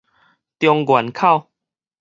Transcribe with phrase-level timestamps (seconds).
[0.57, 1.51] 中原口